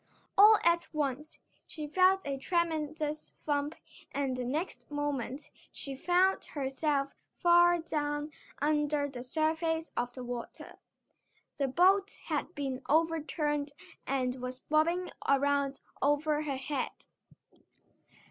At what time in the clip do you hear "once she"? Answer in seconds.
0.93-1.85